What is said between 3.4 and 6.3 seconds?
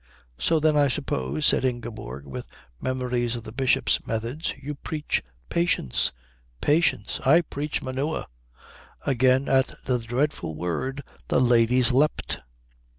the Bishop's methods, "you preach patience."